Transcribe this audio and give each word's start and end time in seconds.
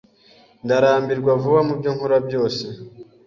Ndarambirwa 0.63 1.31
vuba 1.41 1.59
mubyo 1.67 1.89
nkora 1.95 2.17
byose. 2.27 2.63